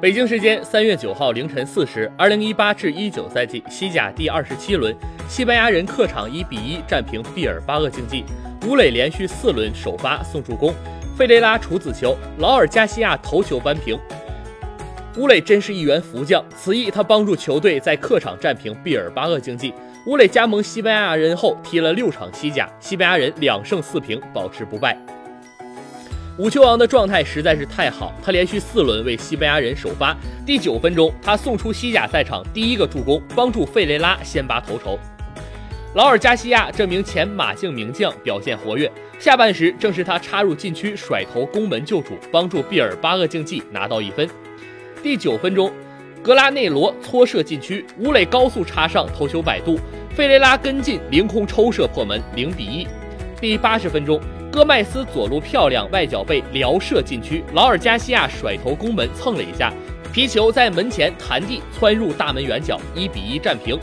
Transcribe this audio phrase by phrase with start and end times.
[0.00, 4.96] 北京时间三月九号凌晨四时，二零一八至一九赛季西甲第二十七轮，
[5.28, 8.24] 西班牙人客场一比一战平毕尔巴鄂竞技。
[8.66, 10.74] 乌磊连续四轮首发送助攻，
[11.18, 13.98] 费雷拉处子球，劳尔加西亚头球扳平。
[15.18, 19.74] 乌磊真是一员福将，此役他帮助球队在客场战平毕尔巴鄂竞技。
[20.06, 24.96] 乌磊加盟西班牙人后踢了六场西甲，西班牙人两胜四平，保持不败。
[26.38, 30.16] 武球王的状态实在是太好，他连续四轮为西班牙人首发。
[30.46, 34.98] 第九分钟，他送出西甲赛场第一个助攻，帮助费雷拉先拔头筹。
[35.94, 44.26] 劳尔加西亚这名前马竞名将表现活跃，下半时正是他插入禁区甩头攻门救主，帮助毕尔巴鄂竞技拿到一分。
[45.02, 45.70] 第九分钟，
[46.22, 49.78] 格拉内罗搓射禁区，乌磊高速插上头球摆渡，
[50.14, 52.86] 费雷拉跟进凌空抽射破门，零比一。
[53.40, 54.18] 第八十分钟。
[54.50, 59.72] 戈麦斯左路漂亮外脚背撩射禁区，劳尔加西亚甩头攻门蹭了一下，
[60.12, 63.78] 皮球在门前弹地窜入大门远角，一比一战平。